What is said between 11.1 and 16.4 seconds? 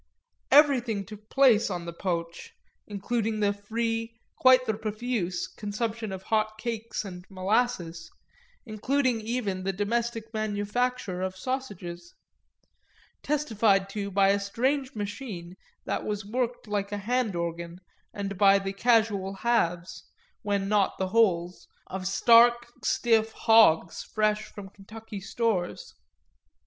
of sausages, testified to by a strange machine that was